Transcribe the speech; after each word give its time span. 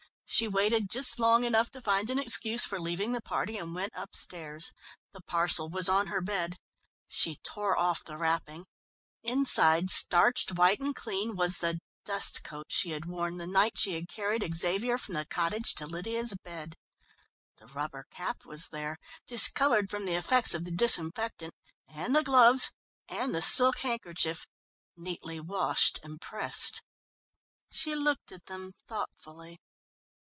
She 0.33 0.47
waited 0.47 0.89
just 0.89 1.19
long 1.19 1.43
enough 1.43 1.69
to 1.71 1.81
find 1.81 2.09
an 2.09 2.17
excuse 2.17 2.65
for 2.65 2.79
leaving 2.79 3.11
the 3.11 3.21
party, 3.21 3.57
and 3.57 3.75
went 3.75 3.91
upstairs. 3.93 4.71
The 5.11 5.19
parcel 5.21 5.69
was 5.69 5.89
on 5.89 6.07
her 6.07 6.21
bed. 6.21 6.55
She 7.09 7.35
tore 7.43 7.77
off 7.77 8.05
the 8.05 8.15
wrapping 8.17 8.65
inside, 9.23 9.89
starched 9.91 10.53
white 10.53 10.79
and 10.79 10.95
clean, 10.95 11.35
was 11.35 11.57
the 11.57 11.79
dust 12.05 12.45
coat 12.45 12.67
she 12.69 12.91
had 12.91 13.03
worn 13.05 13.37
the 13.37 13.45
night 13.45 13.77
she 13.77 13.93
had 13.95 14.07
carried 14.07 14.49
Xavier 14.55 14.97
from 14.97 15.15
the 15.15 15.25
cottage 15.25 15.75
to 15.75 15.85
Lydia's 15.85 16.33
bed. 16.41 16.75
The 17.57 17.67
rubber 17.67 18.05
cap 18.09 18.45
was 18.45 18.69
there, 18.69 18.95
discoloured 19.27 19.89
from 19.89 20.05
the 20.05 20.15
effects 20.15 20.53
of 20.53 20.63
the 20.63 20.71
disinfectant, 20.71 21.53
and 21.89 22.15
the 22.15 22.23
gloves 22.23 22.71
and 23.09 23.35
the 23.35 23.41
silk 23.43 23.79
handkerchief, 23.79 24.47
neatly 24.95 25.41
washed 25.41 25.99
and 26.01 26.21
pressed. 26.21 26.81
She 27.69 27.93
looked 27.95 28.31
at 28.31 28.45
them 28.45 28.71
thoughtfully. 28.87 29.59